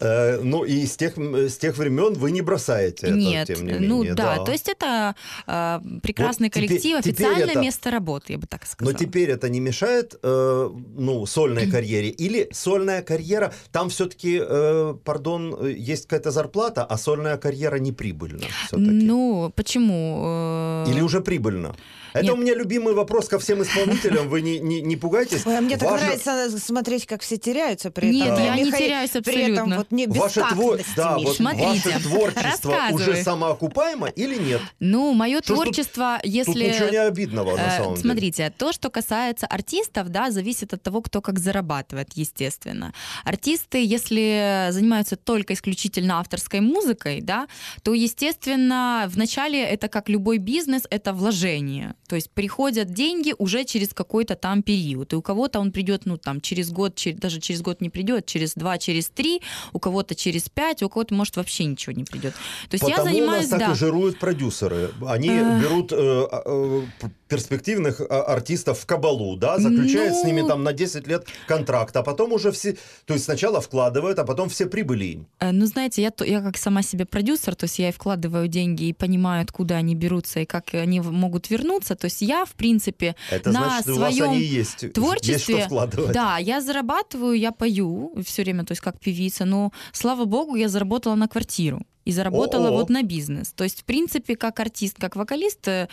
Э, 0.00 0.40
ну 0.42 0.64
и 0.64 0.86
с 0.86 0.96
тех, 0.96 1.16
с 1.16 1.56
тех 1.58 1.76
времен 1.76 2.14
вы 2.14 2.30
не 2.30 2.40
бросаете 2.42 3.06
это, 3.08 3.14
Нет, 3.16 3.50
ну 3.80 4.04
да, 4.14 4.44
то 4.44 4.52
есть 4.52 4.68
это 4.68 5.14
э, 5.46 5.80
прекрасный 6.02 6.50
коллектив, 6.50 6.98
официальное 6.98 7.56
место 7.56 7.90
работы, 7.90 8.32
я 8.32 8.38
бы 8.38 8.46
так 8.46 8.62
Но 8.62 8.66
сказала. 8.66 8.94
теперь 8.98 9.30
это 9.30 9.48
не 9.48 9.60
мешает, 9.60 10.14
ну, 10.22 11.21
ну, 11.22 11.26
сольной 11.26 11.70
карьере, 11.70 12.08
или 12.08 12.48
сольная 12.52 13.02
карьера, 13.02 13.52
там 13.70 13.88
все-таки, 13.88 14.40
э, 14.42 14.94
пардон, 15.04 15.54
э, 15.60 15.72
есть 15.92 16.06
какая-то 16.06 16.30
зарплата, 16.30 16.84
а 16.84 16.98
сольная 16.98 17.36
карьера 17.36 17.76
не 17.78 17.92
прибыльна 17.92 18.46
все-таки? 18.66 18.90
Ну, 18.90 19.52
почему? 19.54 20.84
Э, 20.86 20.90
Или 20.90 21.00
уже 21.00 21.20
прибыльно? 21.20 21.74
Это 22.12 22.24
Нет. 22.24 22.34
у 22.34 22.36
меня 22.36 22.54
любимый 22.54 22.94
вопрос 22.94 23.28
ко 23.28 23.38
всем 23.38 23.62
исполнителям. 23.62 24.28
Вы 24.28 24.42
не, 24.42 24.58
не, 24.58 24.80
не 24.82 24.96
пугайтесь. 24.96 25.46
Ой, 25.46 25.58
а 25.58 25.60
мне 25.60 25.76
так 25.76 25.90
Важно- 25.90 26.06
нравится 26.06 26.58
смотреть, 26.58 27.06
как 27.06 27.22
все 27.22 27.36
теряются 27.36 27.90
при 27.90 28.10
Нет, 28.10 28.28
этом. 28.32 28.44
я 28.44 28.56
не 28.56 28.64
Михаил 28.64 28.84
теряюсь 28.86 29.10
При 29.10 29.20
этом 29.20 29.52
абсолютно. 29.52 29.76
вот 29.78 29.90
не 29.92 30.06
Ваше, 30.06 30.40
твор- 30.40 30.80
да, 30.96 31.16
не 31.18 31.24
вот 31.24 31.38
ваше 31.40 32.00
творчество 32.02 32.78
уже 32.92 33.22
самоокупаемо 33.22 34.08
или 34.08 34.36
нет? 34.36 34.60
Ну, 34.80 35.12
мое 35.14 35.38
Что 35.42 35.54
ж 35.54 35.56
тут- 35.56 35.64
творчество, 35.64 36.20
если... 36.24 36.52
Тут 36.52 36.72
ничего 36.74 36.88
не 36.90 36.96
обидного 36.96 37.56
на 37.56 37.60
Э, 37.66 37.76
самом 37.78 37.94
деле. 37.94 38.00
Смотрите, 38.02 38.52
то, 38.56 38.72
что 38.72 38.90
касается 38.90 39.46
артистов, 39.46 40.08
да, 40.08 40.30
зависит 40.30 40.72
от 40.74 40.82
того, 40.82 41.00
кто 41.02 41.20
как 41.20 41.38
зарабатывает, 41.38 42.10
естественно. 42.14 42.92
Артисты, 43.24 43.84
если 43.84 44.68
занимаются 44.70 45.16
только 45.16 45.54
исключительно 45.54 46.18
авторской 46.20 46.60
музыкой, 46.60 47.20
да, 47.20 47.48
то, 47.82 47.94
естественно, 47.94 49.08
вначале 49.08 49.62
это 49.62 49.88
как 49.88 50.08
любой 50.08 50.38
бизнес, 50.38 50.82
это 50.90 51.12
вложение. 51.12 51.94
То 52.08 52.16
есть 52.16 52.30
приходят 52.30 52.92
деньги 52.92 53.34
уже 53.38 53.64
через 53.64 53.94
какой-то 53.94 54.34
там 54.34 54.62
период. 54.62 55.12
И 55.12 55.16
у 55.16 55.22
кого-то 55.22 55.60
он 55.60 55.72
придет, 55.72 56.02
ну, 56.04 56.16
там, 56.18 56.40
через 56.40 56.70
год, 56.70 56.94
чер- 56.94 57.18
даже 57.18 57.40
через 57.40 57.62
год 57.62 57.80
не 57.80 57.88
придет, 57.90 58.26
через 58.26 58.54
два, 58.54 58.76
через 58.78 59.08
три, 59.08 59.40
у 59.72 59.78
кого-то 59.78 60.14
через 60.14 60.48
пять, 60.48 60.82
у 60.82 60.88
кого-то, 60.88 61.14
может, 61.14 61.36
вообще 61.36 61.64
ничего 61.64 61.92
не 61.94 62.04
придет. 62.04 62.34
То 62.68 62.74
есть 62.74 62.84
я 62.88 62.96
Потому 62.96 63.08
занимаюсь, 63.14 63.46
у 63.46 63.50
нас 63.50 63.50
так 63.50 63.58
да. 63.60 63.72
и 63.72 63.74
жируют 63.76 64.18
продюсеры. 64.18 64.90
Они 65.06 65.28
Э. 65.30 65.60
берут 65.60 65.92
э, 65.92 65.96
э, 65.96 66.82
п- 67.00 67.10
перспективных 67.36 68.00
а, 68.00 68.22
артистов 68.34 68.78
в 68.80 68.86
кабалу, 68.86 69.36
да, 69.36 69.58
заключают 69.58 70.14
с 70.14 70.22
Ну. 70.22 70.26
ними 70.28 70.48
там 70.48 70.62
на 70.64 70.72
10 70.72 71.06
лет 71.08 71.26
контракт, 71.48 71.96
а 71.96 72.02
потом 72.02 72.32
уже 72.32 72.50
все... 72.50 72.76
То 73.06 73.14
есть 73.14 73.24
сначала 73.24 73.60
вкладывают, 73.60 74.18
а 74.18 74.24
потом 74.24 74.48
все 74.48 74.66
прибыли 74.66 75.04
им. 75.04 75.26
Э, 75.40 75.50
Ну, 75.52 75.66
знаете, 75.66 76.02
я, 76.02 76.10
то- 76.10 76.24
я 76.24 76.40
как 76.42 76.56
сама 76.58 76.82
себе 76.82 77.04
продюсер, 77.04 77.54
то 77.54 77.64
есть 77.64 77.78
я 77.78 77.88
и 77.88 77.92
вкладываю 77.92 78.48
деньги 78.48 78.84
и 78.84 78.92
понимаю, 78.92 79.42
откуда 79.42 79.76
они 79.76 79.94
берутся 79.94 80.40
и 80.40 80.44
как 80.44 80.74
они 80.74 81.00
могут 81.00 81.50
вернуться. 81.50 81.94
То 81.94 82.06
есть 82.06 82.22
я, 82.22 82.44
в 82.44 82.52
принципе, 82.52 83.14
Это 83.30 83.50
на 83.52 83.60
значит, 83.64 83.88
у 83.88 83.98
вас 83.98 84.14
своем 84.14 84.30
они 84.32 84.40
есть. 84.42 84.82
Есть 84.82 84.94
творчестве, 84.94 85.56
что 85.56 85.66
вкладывать. 85.66 86.12
да, 86.12 86.38
я 86.38 86.60
зарабатываю, 86.60 87.38
я 87.38 87.50
пою 87.52 88.12
все 88.26 88.42
время, 88.42 88.64
то 88.64 88.72
есть 88.72 88.82
как 88.82 89.00
певица, 89.00 89.44
но, 89.44 89.72
слава 89.92 90.24
богу, 90.24 90.56
я 90.56 90.68
заработала 90.68 91.14
на 91.16 91.28
квартиру. 91.28 91.80
И 92.04 92.12
заработала 92.12 92.68
О-о. 92.68 92.72
вот 92.72 92.90
на 92.90 93.02
бизнес. 93.02 93.52
То 93.52 93.64
есть, 93.64 93.80
в 93.82 93.84
принципе, 93.84 94.36
как 94.36 94.60
артист, 94.60 94.96
как 94.98 95.16
вокалист, 95.16 95.68
э, 95.68 95.88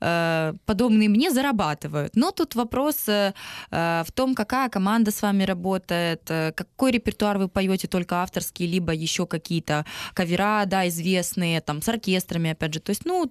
э, 0.00 0.52
подобные 0.66 1.08
мне 1.08 1.30
зарабатывают. 1.30 2.16
Но 2.16 2.30
тут 2.30 2.54
вопрос 2.54 3.08
э, 3.08 3.32
э, 3.70 4.02
в 4.06 4.12
том, 4.12 4.34
какая 4.34 4.68
команда 4.68 5.10
с 5.10 5.22
вами 5.22 5.44
работает, 5.44 6.22
э, 6.30 6.52
какой 6.52 6.92
репертуар 6.92 7.38
вы 7.38 7.48
поете, 7.48 7.88
только 7.88 8.16
авторский, 8.22 8.66
либо 8.66 8.92
еще 8.92 9.26
какие-то 9.26 9.84
кавера, 10.14 10.64
да, 10.66 10.86
известные, 10.88 11.60
там, 11.60 11.80
с 11.82 11.88
оркестрами, 11.88 12.50
опять 12.50 12.74
же. 12.74 12.80
То 12.80 12.90
есть, 12.90 13.04
ну, 13.06 13.30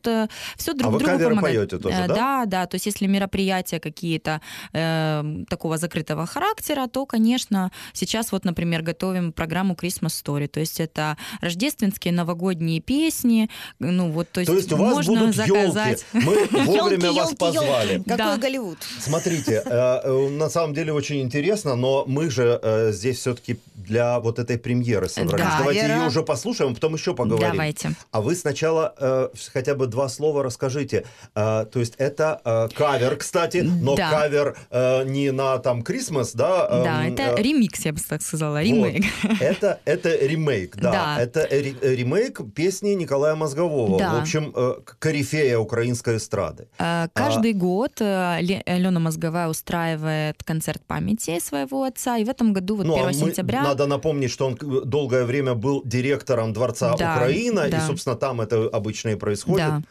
все 0.58 0.74
друг 0.74 0.88
А 0.88 0.90
вы 0.90 1.00
другу 1.00 1.12
каверы 1.12 1.36
помогает. 1.36 1.70
поете 1.70 1.78
тоже, 1.84 1.96
Э, 1.96 2.08
да? 2.08 2.16
Да, 2.16 2.46
да. 2.46 2.66
То 2.66 2.76
есть, 2.76 2.86
если 2.88 3.08
мероприятия 3.08 3.80
какие-то 3.80 4.42
э, 4.74 5.24
такого 5.50 5.78
закрытого 5.78 6.26
характера, 6.26 6.88
то, 6.88 7.06
конечно, 7.06 7.72
сейчас 7.94 8.32
вот, 8.32 8.46
например, 8.46 8.82
готовим 8.82 9.32
программу 9.34 9.74
Christmas 9.76 10.24
Story. 10.24 10.48
То 10.48 10.60
есть, 10.60 10.80
это 10.80 11.18
рождественские 11.42 12.14
новогодние 12.24 12.80
песни. 12.80 13.50
Ну, 13.80 14.12
вот, 14.12 14.30
то 14.32 14.40
есть, 14.40 14.50
То 14.52 14.56
есть 14.58 14.72
у 14.72 14.78
вас 14.78 14.96
можно 14.96 15.20
будут 15.20 15.36
заказать. 15.36 16.06
елки. 16.14 16.26
Мы 16.52 16.66
вовремя 16.66 17.06
Ёлки, 17.08 17.18
вас 17.20 17.28
ёлки, 17.30 17.36
позвали. 17.36 17.94
ёлки. 17.94 18.10
Какой 18.10 18.18
Да. 18.18 18.38
Голливуд. 18.38 18.78
Смотрите, 19.00 19.62
э, 19.66 20.00
э, 20.04 20.30
на 20.30 20.50
самом 20.50 20.74
деле 20.74 20.94
очень 20.94 21.22
интересно, 21.22 21.76
но 21.76 22.06
мы 22.08 22.30
же 22.30 22.60
э, 22.62 22.92
здесь 22.92 23.20
все-таки 23.20 23.60
для 23.76 24.20
вот 24.20 24.40
этой 24.40 24.58
премьеры 24.58 25.10
собрались. 25.10 25.44
Да. 25.46 25.56
Давайте 25.60 25.82
Вера. 25.82 26.00
ее 26.02 26.08
уже 26.08 26.24
послушаем, 26.24 26.72
а 26.72 26.74
потом 26.74 26.94
еще 26.96 27.14
поговорим. 27.14 27.52
Давайте. 27.52 27.92
А 28.12 28.22
вы 28.22 28.36
сначала 28.36 28.94
э, 28.98 29.30
хотя 29.54 29.76
бы 29.76 29.88
два 29.88 30.08
слова 30.10 30.44
расскажите. 30.44 31.06
Э, 31.36 31.66
то 31.72 31.80
есть 31.80 31.96
это 31.98 32.40
э, 32.46 32.70
кавер, 32.76 33.16
кстати, 33.18 33.58
но 33.58 33.96
Да. 33.96 34.10
кавер 34.10 34.56
э, 34.72 35.04
не 35.06 35.32
на 35.32 35.58
там 35.60 35.82
Christmas, 35.82 36.32
да? 36.34 36.68
эм, 36.72 36.84
Да, 36.84 37.06
это 37.06 37.38
э, 37.40 37.42
ремикс, 37.44 37.86
я 37.86 37.92
бы 37.94 38.00
так 38.00 38.22
сказала, 38.22 38.58
вот. 38.58 38.64
ремейк. 38.66 39.06
Это, 39.42 39.80
это 39.86 40.16
ремейк, 40.16 40.76
да. 40.78 40.92
Да. 40.94 41.22
Это 41.22 41.48
ре- 41.50 41.76
ремейк 41.82 42.13
песни 42.56 42.90
Николая 42.96 43.36
Мозгового. 43.36 43.98
Да. 44.00 44.14
В 44.14 44.22
общем, 44.22 44.52
э, 44.56 44.76
корифея 45.00 45.58
украинской 45.60 46.18
эстрады. 46.18 46.68
Э, 46.80 47.08
Каждый 47.14 47.54
год 47.54 47.92
э, 48.00 48.40
Ле- 48.42 48.64
Алена 48.66 49.00
Мозговая 49.00 49.48
устраивает 49.48 50.44
концерт 50.44 50.82
памяти 50.88 51.40
своего 51.40 51.84
отца, 51.84 52.18
и 52.18 52.24
в 52.24 52.30
этом 52.30 52.54
году, 52.54 52.76
вот 52.76 52.86
ну, 52.86 52.94
1 52.94 53.04
а 53.04 53.08
мы- 53.08 53.14
сентября... 53.14 53.64
надо 53.64 53.86
напомнить, 53.88 54.32
что 54.32 54.48
он 54.48 54.58
долгое 54.86 55.26
время 55.26 55.54
был 55.54 55.82
директором 55.86 56.54
Дворца 56.54 56.96
Да, 56.98 57.16
Украина, 57.16 57.62
и, 57.68 57.72
да. 57.72 57.88
собственно, 57.88 58.16
там 58.16 58.42
это 58.42 58.70
обычно 58.74 59.10
и 59.10 59.16
происходит. 59.16 59.68
Да. 59.68 59.82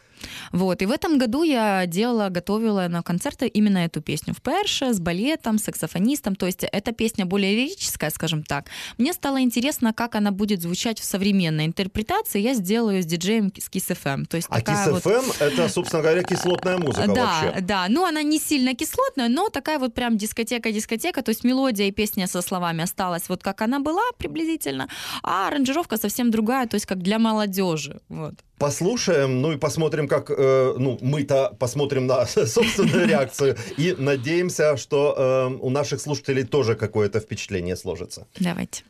Вот, 0.51 0.81
и 0.81 0.85
в 0.85 0.91
этом 0.91 1.17
году 1.17 1.43
я 1.43 1.85
делала, 1.85 2.29
готовила 2.29 2.87
на 2.89 3.01
концерты 3.03 3.47
именно 3.47 3.79
эту 3.79 4.01
песню 4.01 4.33
вперше, 4.33 4.93
с 4.93 4.99
балетом, 4.99 5.57
с 5.57 5.63
саксофонистом, 5.63 6.35
то 6.35 6.45
есть 6.45 6.63
эта 6.63 6.91
песня 6.91 7.25
более 7.25 7.55
лирическая, 7.55 8.09
скажем 8.09 8.43
так. 8.43 8.67
Мне 8.97 9.13
стало 9.13 9.41
интересно, 9.41 9.93
как 9.93 10.15
она 10.15 10.31
будет 10.31 10.61
звучать 10.61 10.99
в 10.99 11.03
современной 11.03 11.65
интерпретации, 11.65 12.39
я 12.41 12.53
сделаю 12.53 13.01
с 13.01 13.05
диджеем 13.05 13.51
с 13.57 13.69
Kiss 13.69 13.95
FM. 13.95 14.25
То 14.25 14.37
есть 14.37 14.47
А 14.49 14.59
такая 14.59 14.87
Kiss 14.87 14.91
вот- 14.91 15.05
FM 15.05 15.35
это, 15.39 15.69
собственно 15.69 16.01
говоря, 16.01 16.23
кислотная 16.23 16.77
музыка 16.77 17.07
да, 17.13 17.41
вообще. 17.43 17.61
да. 17.61 17.85
Ну, 17.89 18.05
она 18.05 18.23
не 18.23 18.39
сильно 18.39 18.73
кислотная, 18.75 19.29
но 19.29 19.49
такая 19.49 19.79
вот 19.79 19.93
прям 19.93 20.17
дискотека-дискотека. 20.17 21.21
То 21.21 21.29
есть 21.29 21.43
мелодия 21.43 21.87
и 21.87 21.91
песня 21.91 22.27
со 22.27 22.41
словами 22.41 22.83
осталась 22.83 23.29
вот 23.29 23.43
как 23.43 23.61
она 23.61 23.79
была 23.79 24.01
приблизительно, 24.17 24.87
а 25.23 25.47
аранжировка 25.47 25.97
совсем 25.97 26.31
другая, 26.31 26.67
то 26.67 26.75
есть 26.75 26.85
как 26.85 26.99
для 27.01 27.19
молодежи. 27.19 28.01
Вот. 28.09 28.35
Послушаем, 28.63 29.41
ну 29.41 29.51
и 29.51 29.57
посмотрим, 29.57 30.07
как, 30.07 30.31
э, 30.31 30.75
ну, 30.79 30.97
мы-то 31.01 31.53
посмотрим 31.59 32.07
на 32.07 32.25
собственную 32.47 33.09
реакцию 33.09 33.57
и 33.77 33.93
надеемся, 33.97 34.77
что 34.77 35.13
э, 35.17 35.57
у 35.59 35.69
наших 35.69 35.99
слушателей 35.99 36.45
тоже 36.45 36.75
какое-то 36.75 37.19
впечатление 37.19 37.75
сложится. 37.75 38.25
Давайте. 38.39 38.83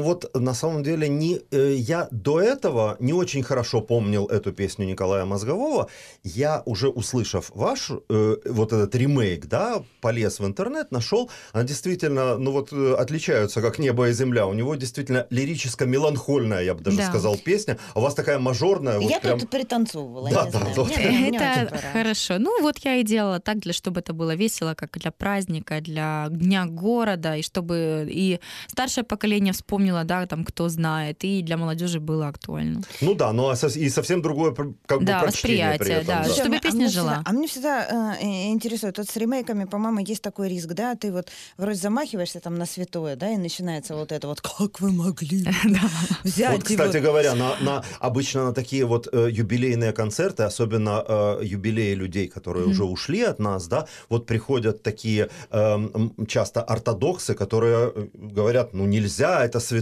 Ну 0.00 0.06
вот 0.06 0.30
на 0.34 0.54
самом 0.54 0.82
деле 0.82 1.08
не, 1.08 1.40
э, 1.50 1.74
я 1.74 2.08
до 2.10 2.40
этого 2.40 2.96
не 3.00 3.12
очень 3.12 3.42
хорошо 3.42 3.82
помнил 3.82 4.26
эту 4.26 4.50
песню 4.52 4.86
Николая 4.86 5.26
Мозгового. 5.26 5.88
Я 6.24 6.62
уже 6.64 6.88
услышав 6.88 7.50
ваш 7.54 7.90
э, 7.90 8.36
вот 8.46 8.72
этот 8.72 8.94
ремейк, 8.94 9.46
да, 9.46 9.82
полез 10.00 10.40
в 10.40 10.46
интернет, 10.46 10.90
нашел, 10.90 11.30
она 11.52 11.64
действительно, 11.64 12.38
ну 12.38 12.50
вот 12.52 12.72
э, 12.72 12.94
отличаются 12.98 13.60
как 13.60 13.78
небо 13.78 14.08
и 14.08 14.12
земля. 14.14 14.46
У 14.46 14.54
него 14.54 14.74
действительно 14.74 15.26
лирическо-меланхольная, 15.30 16.62
я 16.64 16.72
бы 16.74 16.80
даже 16.82 16.96
Да. 16.96 17.08
сказал, 17.08 17.36
песня. 17.36 17.76
А 17.94 17.98
у 17.98 18.02
вас 18.02 18.14
такая 18.14 18.38
мажорная, 18.38 18.98
вот 19.00 19.10
Я 19.10 19.20
прям... 19.20 19.38
тут 19.38 19.50
пританцовывала, 19.50 20.30
Да, 20.30 20.46
не 20.46 20.50
да, 20.52 20.58
знаю. 20.58 20.74
вот. 20.76 20.96
Мне- 20.96 21.36
Это 21.38 21.76
хорошо. 21.92 22.38
Ну 22.38 22.62
вот 22.62 22.78
я 22.78 22.96
и 22.96 23.02
делала 23.04 23.38
так, 23.38 23.58
для 23.58 23.74
чтобы 23.74 24.00
это 24.00 24.14
было 24.14 24.34
весело, 24.34 24.72
как 24.74 24.98
для 24.98 25.10
праздника, 25.10 25.80
для 25.82 26.28
дня 26.30 26.64
города, 26.64 27.36
и 27.36 27.42
чтобы 27.42 28.08
и 28.10 28.40
старшее 28.68 29.04
поколение 29.04 29.52
вспомнило, 29.52 29.89
да, 30.04 30.26
там 30.26 30.44
кто 30.44 30.68
знает, 30.68 31.24
и 31.24 31.42
для 31.42 31.56
молодежи 31.56 32.00
было 32.00 32.28
актуально. 32.28 32.82
Ну 33.00 33.14
да, 33.14 33.32
но 33.32 33.54
со- 33.54 33.68
и 33.78 33.88
совсем 33.90 34.22
другое 34.22 34.54
как 34.86 35.00
бы 35.00 35.04
Да, 35.06 35.20
при 35.20 35.26
восприятие, 35.28 35.94
этом, 35.96 36.06
да. 36.06 36.24
да. 36.24 36.32
Чтобы 36.34 36.48
мне- 36.48 36.60
песня 36.60 36.88
жила. 36.88 37.12
всегда- 37.14 37.22
а 37.30 37.32
мне 37.32 37.46
всегда 37.48 38.16
э, 38.20 38.48
интересует, 38.50 38.98
вот 38.98 39.08
с 39.08 39.16
ремейками, 39.16 39.64
по-моему, 39.64 40.00
есть 40.00 40.22
такой 40.22 40.48
риск, 40.48 40.68
да, 40.68 40.94
ты 40.94 41.12
вот 41.12 41.28
вроде 41.58 41.78
замахиваешься 41.78 42.40
там 42.40 42.54
на 42.58 42.66
святое, 42.66 43.16
да, 43.16 43.30
и 43.30 43.36
начинается 43.36 43.94
вот 43.96 44.12
это 44.12 44.26
вот, 44.28 44.40
как 44.40 44.80
вы 44.80 44.92
могли 44.92 45.46
взять 46.24 46.52
Вот, 46.52 46.64
кстати 46.64 46.96
его?» 46.96 47.06
говоря, 47.06 47.34
на, 47.34 47.56
на, 47.60 47.84
обычно 47.98 48.44
на 48.46 48.52
такие 48.52 48.84
вот 48.84 49.08
э, 49.12 49.28
юбилейные 49.30 49.92
концерты, 49.92 50.42
особенно 50.44 51.04
э, 51.06 51.40
юбилеи 51.44 51.94
людей, 51.94 52.28
которые 52.28 52.66
уже 52.66 52.84
ушли 52.84 53.22
от 53.22 53.38
нас, 53.38 53.66
да, 53.68 53.86
вот 54.08 54.26
приходят 54.26 54.82
такие 54.82 55.28
эм, 55.50 56.14
часто 56.28 56.62
ортодоксы, 56.62 57.34
которые 57.34 57.92
э, 57.94 58.06
говорят, 58.14 58.72
ну 58.74 58.86
нельзя, 58.86 59.44
это 59.44 59.60
святое. 59.60 59.79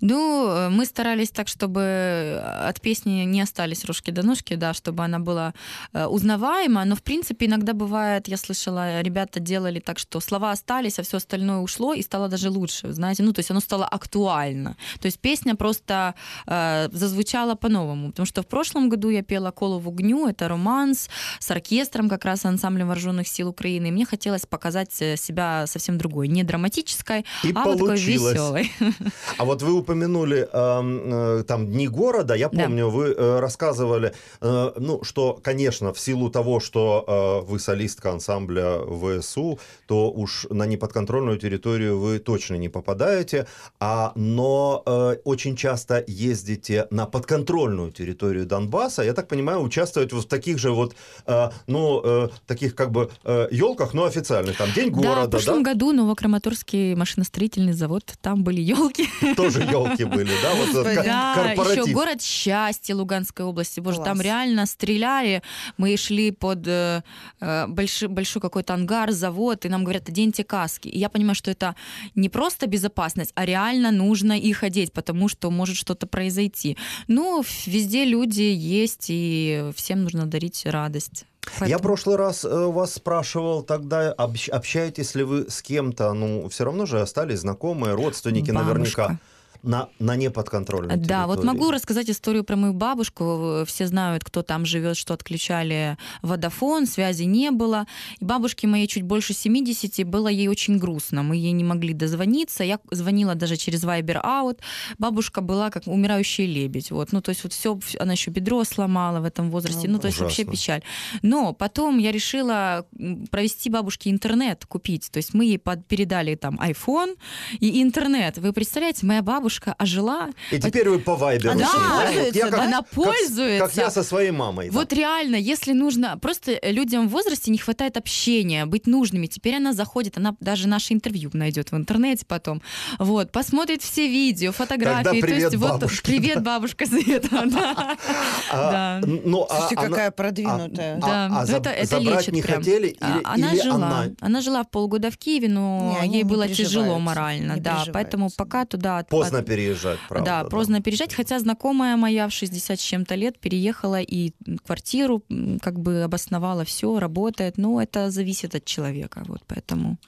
Ну, 0.00 0.48
э, 0.48 0.68
мы 0.68 0.84
старались 0.84 1.30
так, 1.30 1.48
чтобы 1.48 2.42
от 2.68 2.80
песни 2.80 3.24
не 3.24 3.40
остались 3.40 3.84
рожки 3.84 4.10
до 4.10 4.22
ножки, 4.22 4.56
да, 4.56 4.74
чтобы 4.74 5.04
она 5.04 5.18
была 5.18 5.54
э, 5.92 6.06
узнаваема, 6.06 6.84
но, 6.84 6.94
в 6.94 7.02
принципе, 7.02 7.46
иногда 7.46 7.72
бывает, 7.72 8.28
я 8.28 8.36
слышала, 8.36 9.00
ребята 9.02 9.40
делали 9.40 9.80
так, 9.80 9.98
что 9.98 10.20
слова 10.20 10.50
остались, 10.52 10.98
а 10.98 11.02
все 11.02 11.16
остальное 11.16 11.58
ушло 11.58 11.94
и 11.94 12.02
стало 12.02 12.28
даже 12.28 12.50
лучше, 12.50 12.92
знаете, 12.92 13.22
ну, 13.22 13.32
то 13.32 13.40
есть 13.40 13.50
оно 13.50 13.60
стало 13.60 13.86
актуально. 13.86 14.76
То 15.00 15.06
есть 15.06 15.18
песня 15.20 15.54
просто 15.54 16.14
э, 16.46 16.88
зазвучала 16.92 17.54
по-новому, 17.54 18.10
потому 18.10 18.26
что 18.26 18.42
в 18.42 18.46
прошлом 18.46 18.88
году 18.88 19.10
я 19.10 19.22
пела 19.22 19.50
«Колу 19.50 19.78
в 19.78 19.88
огню», 19.88 20.28
это 20.28 20.48
романс 20.48 21.08
с 21.38 21.50
оркестром 21.50 22.08
как 22.08 22.24
раз 22.24 22.44
ансамблем 22.44 22.86
вооруженных 22.86 23.28
сил 23.28 23.48
Украины, 23.48 23.88
и 23.88 23.90
мне 23.90 24.04
хотелось 24.04 24.46
показать 24.46 25.02
э, 25.02 25.16
себя 25.16 25.66
совсем 25.66 25.98
другой, 25.98 26.28
не 26.28 26.42
драматической, 26.44 27.24
И 27.44 27.52
а 27.54 27.64
вот 27.64 27.72
такой 27.74 27.88
получилось. 27.88 28.34
веселой. 28.34 28.72
А 29.38 29.44
вот 29.44 29.62
вы 29.62 29.72
упомянули 29.72 30.48
эм, 30.52 31.40
э, 31.40 31.44
там 31.44 31.66
Дни 31.66 31.88
города. 31.88 32.34
Я 32.34 32.48
Да. 32.48 32.64
помню, 32.64 32.88
вы 32.88 33.14
э, 33.16 33.40
рассказывали, 33.40 34.12
э, 34.40 34.72
ну, 34.76 35.02
что, 35.04 35.38
конечно, 35.42 35.92
в 35.92 35.98
силу 36.00 36.30
того, 36.30 36.60
что 36.60 37.42
э, 37.46 37.50
вы 37.50 37.58
солистка 37.58 38.12
ансамбля 38.12 38.78
ВСУ, 39.20 39.58
то 39.86 40.10
уж 40.10 40.46
на 40.50 40.66
неподконтрольную 40.66 41.38
территорию 41.38 41.98
вы 41.98 42.18
точно 42.18 42.56
не 42.56 42.68
попадаете, 42.68 43.46
а, 43.80 44.12
но 44.14 44.82
э, 44.86 45.16
очень 45.24 45.56
часто 45.56 46.04
ездите 46.06 46.86
на 46.90 47.06
подконтрольную 47.06 47.92
территорию 47.92 48.46
Донбасса. 48.46 49.02
Я 49.02 49.12
так 49.12 49.28
понимаю, 49.28 49.60
участвовать 49.62 50.12
вот 50.12 50.24
в 50.24 50.28
таких 50.28 50.58
же 50.58 50.70
вот, 50.70 50.94
э, 51.26 51.50
ну, 51.66 52.00
э, 52.04 52.28
таких 52.46 52.74
как 52.74 52.90
бы 52.90 53.10
елках, 53.50 53.94
но 53.94 54.04
официальных. 54.04 54.56
Там 54.56 54.72
День 54.72 54.90
Да, 54.90 54.96
города, 54.96 55.26
в 55.26 55.30
прошлом 55.30 55.62
году 55.62 55.92
Новокраматорский 55.92 56.94
машиностроительный 56.94 57.72
завод, 57.72 58.14
там 58.20 58.44
были 58.44 58.60
елки. 58.60 58.95
Тоже 59.36 59.60
елки 59.60 60.04
были, 60.04 60.30
да? 60.42 60.54
Вот 60.54 60.84
Да, 60.84 61.34
корпоратив. 61.34 61.84
еще 61.84 61.92
город 61.94 62.22
счастья 62.22 62.94
Луганской 62.94 63.44
области. 63.44 63.80
Боже, 63.80 63.98
там 63.98 64.14
Класс. 64.14 64.24
реально 64.24 64.66
стреляли. 64.66 65.42
Мы 65.76 65.96
шли 65.96 66.30
под 66.30 66.66
э, 66.66 67.02
э, 67.40 67.66
большой, 67.66 68.08
большой 68.08 68.42
какой-то 68.42 68.74
ангар, 68.74 69.12
завод, 69.12 69.64
и 69.64 69.68
нам 69.68 69.84
говорят, 69.84 70.08
оденьте 70.08 70.44
каски. 70.44 70.88
И 70.88 70.98
я 70.98 71.08
понимаю, 71.08 71.34
что 71.34 71.50
это 71.50 71.74
не 72.14 72.28
просто 72.28 72.66
безопасность, 72.66 73.32
а 73.34 73.44
реально 73.44 73.90
нужно 73.90 74.38
их 74.38 74.62
одеть, 74.62 74.92
потому 74.92 75.28
что 75.28 75.50
может 75.50 75.76
что-то 75.76 76.06
произойти. 76.06 76.76
Ну, 77.08 77.44
везде 77.66 78.04
люди 78.04 78.42
есть, 78.42 79.06
и 79.08 79.70
всем 79.74 80.02
нужно 80.04 80.26
дарить 80.26 80.64
радость. 80.66 81.26
Я 81.46 81.60
Поэтому- 81.60 81.78
в 81.78 81.82
прошлый 81.82 82.16
раз 82.16 82.44
э, 82.44 82.48
вас 82.66 82.94
спрашивал 82.94 83.62
тогда, 83.62 84.12
общ- 84.18 84.48
общаетесь 84.50 85.14
ли 85.14 85.22
вы 85.22 85.48
с 85.50 85.62
кем-то, 85.62 86.12
ну, 86.12 86.48
все 86.48 86.64
равно 86.64 86.86
же 86.86 87.00
остались 87.00 87.40
знакомые, 87.40 87.94
родственники 87.94 88.50
Бабушка. 88.50 89.02
наверняка, 89.02 89.18
на, 89.62 89.88
на 89.98 90.16
неподконтрольной 90.16 90.96
Да, 90.96 91.26
вот 91.26 91.36
территории. 91.38 91.58
могу 91.58 91.70
рассказать 91.70 92.10
историю 92.10 92.44
про 92.44 92.56
мою 92.56 92.72
бабушку. 92.72 93.64
Все 93.66 93.86
знают, 93.86 94.24
кто 94.24 94.42
там 94.42 94.64
живет, 94.66 94.96
что 94.96 95.14
отключали 95.14 95.96
водофон, 96.22 96.86
связи 96.86 97.24
не 97.24 97.50
было. 97.50 97.86
И 98.20 98.24
бабушке 98.24 98.66
моей 98.66 98.86
чуть 98.86 99.02
больше 99.02 99.32
70, 99.34 100.06
было 100.06 100.28
ей 100.28 100.48
очень 100.48 100.78
грустно. 100.78 101.22
Мы 101.22 101.36
ей 101.36 101.52
не 101.52 101.64
могли 101.64 101.92
дозвониться. 101.92 102.64
Я 102.64 102.78
звонила 102.90 103.34
даже 103.34 103.56
через 103.56 103.84
Viber 103.84 104.22
Out. 104.24 104.58
Бабушка 104.98 105.40
была 105.40 105.70
как 105.70 105.86
умирающий 105.86 106.46
лебедь. 106.46 106.90
Вот. 106.90 107.12
Ну, 107.12 107.20
то 107.20 107.30
есть 107.30 107.42
вот 107.44 107.52
все, 107.52 107.78
она 107.98 108.12
еще 108.12 108.30
бедро 108.30 108.64
сломала 108.64 109.20
в 109.20 109.24
этом 109.24 109.50
возрасте. 109.50 109.88
О, 109.88 109.90
ну, 109.90 109.98
то 109.98 110.06
есть 110.08 110.18
вообще 110.20 110.44
печаль. 110.44 110.82
Но 111.22 111.52
потом 111.52 111.98
я 111.98 112.12
решила 112.12 112.86
провести 113.30 113.70
бабушке 113.70 114.10
интернет, 114.10 114.64
купить. 114.66 115.10
То 115.10 115.18
есть 115.18 115.34
мы 115.34 115.44
ей 115.44 115.58
под- 115.58 115.86
передали 115.86 116.34
там 116.34 116.58
iPhone 116.60 117.16
и 117.60 117.82
интернет. 117.82 118.38
Вы 118.38 118.52
представляете, 118.52 119.06
моя 119.06 119.22
бабушка 119.22 119.55
ожила, 119.78 120.28
И 120.50 120.58
теперь 120.58 120.88
вы 120.88 120.98
по 120.98 121.16
вайберу. 121.16 121.52
Она 121.52 121.60
да? 121.72 122.02
пользуется, 122.04 122.38
я 122.38 122.50
да? 122.50 122.62
Она 122.62 122.78
как- 122.78 122.88
пользуется. 122.90 123.66
Как 123.66 123.74
я 123.76 123.90
со 123.90 124.02
своей 124.02 124.30
мамой. 124.30 124.66
да. 124.70 124.72
Вот 124.78 124.92
реально, 124.92 125.36
если 125.36 125.72
нужно, 125.72 126.18
просто 126.18 126.58
людям 126.62 127.08
в 127.08 127.10
возрасте 127.10 127.50
не 127.50 127.58
хватает 127.58 127.96
общения, 127.96 128.66
быть 128.66 128.86
нужными. 128.86 129.26
Теперь 129.26 129.56
она 129.56 129.72
заходит, 129.72 130.16
она 130.18 130.34
даже 130.40 130.68
наше 130.68 130.94
интервью 130.94 131.30
найдет 131.32 131.72
в 131.72 131.76
интернете 131.76 132.24
потом. 132.26 132.62
Вот, 132.98 133.32
посмотрит 133.32 133.82
все 133.82 134.08
видео, 134.08 134.52
фотографии. 134.52 135.04
Тогда 135.04 135.20
то 135.20 135.20
привет 135.26 135.52
есть 135.52 135.56
вот 135.56 135.70
бабушке. 135.80 136.06
привет, 136.06 136.42
бабушка 136.42 136.86
Света. 136.86 137.42
да. 137.46 137.96
Да. 138.52 139.00
Слушайте, 139.02 139.76
она- 139.76 139.88
какая 139.88 140.10
продвинутая. 140.10 140.98
Да, 140.98 141.44
это, 141.48 141.98
лечит 141.98 142.32
не 142.32 142.42
хотели? 142.42 142.96
А, 143.00 143.36
Или, 143.36 143.60
жила, 143.62 144.06
она... 144.20 144.40
жила 144.40 144.64
полгода 144.64 145.10
в 145.10 145.18
Киеве, 145.18 145.48
но 145.48 145.98
ей 146.04 146.22
было 146.24 146.48
тяжело 146.48 146.98
морально, 146.98 147.56
да, 147.58 147.84
поэтому 147.92 148.30
пока 148.36 148.64
туда 148.64 148.98
от- 148.98 149.08
Поздно 149.38 149.54
переезжать, 149.54 149.98
правда. 150.08 150.30
да, 150.30 150.44
поздно 150.44 150.82
переезжать, 150.82 151.14
хотя 151.14 151.38
знакомая 151.38 151.96
моя 151.96 152.28
в 152.28 152.32
60 152.32 152.78
с 152.78 152.82
чем-то 152.82 153.14
лет 153.14 153.38
переехала 153.38 154.00
и 154.00 154.32
квартиру 154.64 155.22
как 155.62 155.78
бы 155.78 156.02
обосновала, 156.02 156.64
все, 156.64 156.98
работает, 156.98 157.58
но 157.58 157.80
это 157.80 158.10
зависит 158.10 158.54
от 158.54 158.64
человека, 158.64 159.22
вот 159.26 159.42
поэтому 159.46 159.98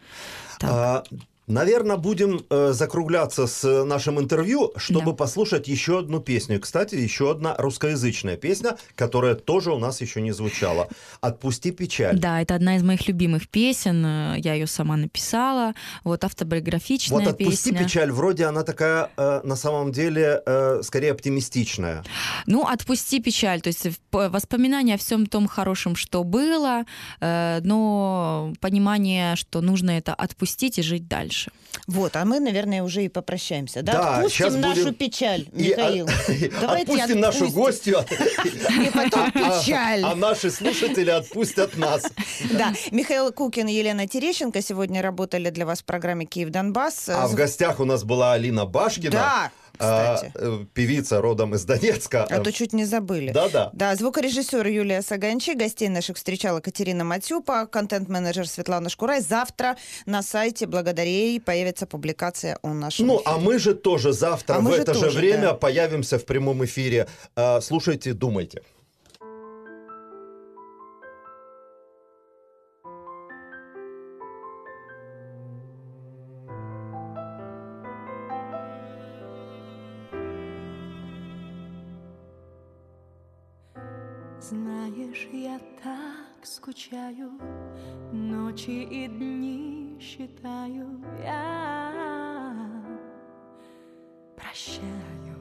так. 0.58 1.06
Наверное, 1.48 1.96
будем 1.96 2.44
э, 2.50 2.72
закругляться 2.72 3.46
с 3.46 3.84
нашим 3.84 4.20
интервью, 4.20 4.72
чтобы 4.76 5.06
Да. 5.12 5.12
послушать 5.16 5.66
еще 5.66 5.98
одну 5.98 6.20
песню. 6.20 6.60
Кстати, 6.60 6.94
еще 6.94 7.30
одна 7.30 7.54
русскоязычная 7.56 8.36
песня, 8.36 8.76
которая 8.94 9.34
тоже 9.34 9.72
у 9.72 9.78
нас 9.78 10.00
еще 10.02 10.20
не 10.20 10.32
звучала. 10.32 10.88
«Отпусти 11.22 11.70
печаль». 11.70 12.18
Да, 12.18 12.42
это 12.42 12.54
одна 12.54 12.76
из 12.76 12.82
моих 12.82 13.08
любимых 13.08 13.48
песен, 13.48 14.04
э, 14.04 14.34
я 14.38 14.52
ее 14.54 14.66
сама 14.66 14.96
написала, 14.96 15.72
вот 16.04 16.22
автобиографичная 16.24 17.18
Вот 17.18 17.28
«Отпусти 17.28 17.70
песня. 17.70 17.84
печаль» 17.84 18.12
вроде 18.12 18.44
она 18.44 18.62
такая, 18.62 19.10
э, 19.16 19.40
на 19.42 19.56
самом 19.56 19.90
деле, 19.90 20.42
э, 20.44 20.80
скорее 20.82 21.12
оптимистичная. 21.12 22.04
Ну, 22.46 22.66
отпусти 22.66 23.20
печаль, 23.20 23.60
то 23.62 23.68
есть 23.68 23.86
п- 24.10 24.28
воспоминания 24.28 24.94
о 24.94 24.98
всем 24.98 25.26
том 25.26 25.46
хорошем, 25.48 25.96
что 25.96 26.24
было, 26.24 26.84
э, 27.20 27.60
но 27.64 28.52
понимание, 28.60 29.34
что 29.36 29.62
нужно 29.62 29.92
это 29.92 30.12
отпустить 30.14 30.78
и 30.78 30.82
жить 30.82 31.08
дальше. 31.08 31.37
Вот, 31.86 32.16
а 32.16 32.24
мы, 32.24 32.38
наверное, 32.40 32.82
уже 32.82 33.04
и 33.04 33.08
попрощаемся. 33.08 33.82
Да, 33.82 33.92
Да, 33.92 34.16
отпустим 34.18 34.60
нашу 34.60 34.80
будем- 34.80 34.94
печаль, 34.94 35.46
И, 35.54 35.68
Михаил. 35.70 36.06
а, 36.08 36.10
Давайте 36.60 36.92
отпустим 36.92 37.20
нашу 37.20 37.44
отпустим. 37.46 37.60
гостью, 37.62 38.04
И 38.86 38.90
потом 38.90 39.30
печаль. 39.32 40.02
а 40.04 40.14
наши 40.14 40.50
слушатели 40.50 41.10
отпустят 41.10 41.76
нас. 41.76 42.02
Да, 42.52 42.74
Михаил 42.90 43.32
Кукин, 43.32 43.66
Елена 43.68 44.06
Терещенко 44.06 44.60
сегодня 44.60 45.00
работали 45.02 45.50
для 45.50 45.64
вас 45.66 45.80
в 45.80 45.84
программе 45.84 46.26
«Киев-Донбасс». 46.26 47.08
А 47.08 47.26
в 47.26 47.34
гостях 47.34 47.80
у 47.80 47.84
нас 47.84 48.04
была 48.04 48.32
Алина 48.34 48.66
Башкина. 48.66 49.10
Да, 49.12 49.44
а, 49.46 49.50
кстати. 49.78 50.32
э, 50.34 50.64
певица 50.74 51.20
родом 51.20 51.54
из 51.54 51.64
Донецка. 51.64 52.24
А 52.24 52.40
то 52.40 52.52
чуть 52.52 52.72
не 52.72 52.84
забыли. 52.84 53.30
Да-да. 53.32 53.70
Да, 53.72 53.94
звукорежиссер 53.96 54.66
Юлия 54.66 55.02
Саганчи, 55.02 55.52
гостей 55.54 55.88
наших 55.88 56.16
встречала 56.16 56.60
Катерина 56.60 57.04
Матюпа, 57.04 57.66
контент-менеджер 57.66 58.48
Светлана 58.48 58.88
Шкурай. 58.88 59.20
Завтра 59.20 59.76
на 60.06 60.22
сайте 60.22 60.66
благодаря 60.66 61.08
ей 61.10 61.40
появится 61.40 61.86
публикация 61.86 62.58
о 62.62 62.74
нашем 62.74 63.06
Ну, 63.06 63.16
эфире. 63.16 63.30
а 63.30 63.38
мы 63.38 63.58
же 63.58 63.74
тоже 63.74 64.12
завтра 64.12 64.54
А 64.54 64.60
в 64.60 64.72
же 64.72 64.82
это 64.82 64.94
же 64.94 65.00
тоже, 65.04 65.18
время 65.18 65.42
да. 65.48 65.54
появимся 65.54 66.18
в 66.18 66.24
прямом 66.24 66.64
эфире. 66.64 67.06
А, 67.36 67.60
Слушайте, 67.60 68.12
думайте. 68.12 68.62
Скучаю, 86.78 87.32
ночи 88.12 88.70
и 88.70 89.08
дни 89.08 89.96
считаю 90.00 91.02
я. 91.24 91.92
Прощаю. 94.36 95.38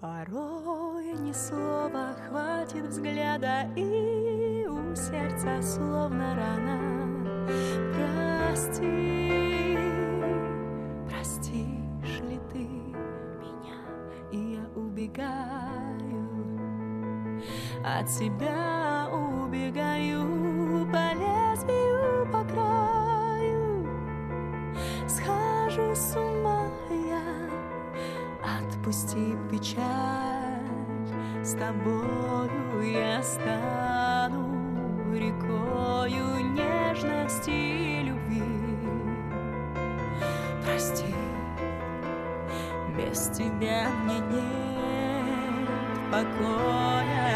Порой 0.00 1.12
ни 1.12 1.32
слова 1.32 2.14
хватит 2.26 2.86
взгляда, 2.86 3.70
и 3.76 4.66
у 4.66 4.94
сердца 4.94 5.60
словно 5.60 6.34
рана. 6.34 7.46
Прости, 7.94 9.76
простишь 11.08 12.20
ли 12.22 12.40
ты 12.50 12.64
меня, 13.40 13.82
и 14.32 14.54
я 14.54 14.80
убегаю 14.80 15.89
от 17.84 18.08
себя 18.10 19.08
убегаю 19.10 20.86
по 20.86 21.14
лезвию, 21.14 22.26
по 22.30 22.44
краю, 22.44 23.86
схожу 25.08 25.94
с 25.94 26.16
ума 26.16 26.66
я. 26.90 27.22
Отпусти 28.42 29.36
печаль, 29.50 30.66
с 31.42 31.54
тобою 31.54 32.82
я 32.82 33.22
стану 33.22 35.14
рекою 35.14 36.52
нежности 36.52 37.50
и 37.50 38.02
любви. 38.02 38.42
Прости, 40.64 41.14
без 42.96 43.28
тебя 43.28 43.88
мне 44.04 44.18
нет 44.18 44.60
покоя, 46.10 47.29